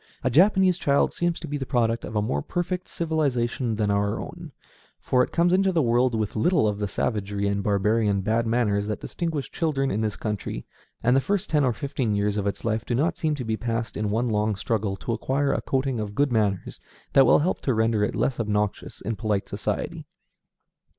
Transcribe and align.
A 0.23 0.31
Japanese 0.31 0.79
child 0.79 1.13
seems 1.13 1.39
to 1.41 1.47
be 1.47 1.57
the 1.59 1.65
product 1.67 2.03
of 2.05 2.15
a 2.15 2.23
more 2.23 2.41
perfect 2.41 2.89
civilization 2.89 3.75
than 3.75 3.91
our 3.91 4.19
own, 4.19 4.51
for 4.99 5.21
it 5.23 5.31
comes 5.31 5.53
into 5.53 5.71
the 5.71 5.83
world 5.83 6.15
with 6.15 6.35
little 6.35 6.67
of 6.67 6.79
the 6.79 6.87
savagery 6.87 7.47
and 7.47 7.61
barbarian 7.61 8.21
bad 8.21 8.47
manners 8.47 8.87
that 8.87 8.99
distinguish 8.99 9.51
children 9.51 9.91
in 9.91 10.01
this 10.01 10.15
country, 10.15 10.65
and 11.03 11.15
the 11.15 11.21
first 11.21 11.51
ten 11.51 11.63
or 11.63 11.71
fifteen 11.71 12.15
years 12.15 12.35
of 12.35 12.47
its 12.47 12.65
life 12.65 12.83
do 12.83 12.95
not 12.95 13.15
seem 13.15 13.35
to 13.35 13.45
be 13.45 13.55
passed 13.57 13.95
in 13.95 14.09
one 14.09 14.27
long 14.27 14.55
struggle 14.55 14.95
to 14.95 15.13
acquire 15.13 15.53
a 15.53 15.61
coating 15.61 15.99
of 15.99 16.15
good 16.15 16.31
manners 16.31 16.81
that 17.13 17.27
will 17.27 17.37
help 17.37 17.61
to 17.61 17.71
render 17.71 18.03
it 18.03 18.15
less 18.15 18.39
obnoxious 18.39 19.01
in 19.01 19.15
polite 19.15 19.47
society. 19.47 20.07